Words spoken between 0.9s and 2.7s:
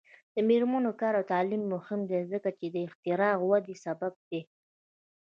کار او تعلیم مهم دی ځکه چې